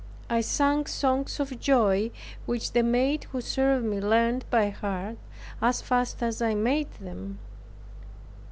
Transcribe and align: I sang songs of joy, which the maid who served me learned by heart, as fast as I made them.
I 0.31 0.41
sang 0.41 0.87
songs 0.87 1.39
of 1.39 1.59
joy, 1.59 2.09
which 2.47 2.71
the 2.71 2.81
maid 2.81 3.25
who 3.25 3.39
served 3.39 3.85
me 3.85 3.99
learned 4.01 4.45
by 4.49 4.69
heart, 4.71 5.19
as 5.61 5.79
fast 5.83 6.23
as 6.23 6.41
I 6.41 6.55
made 6.55 6.91
them. 6.93 7.37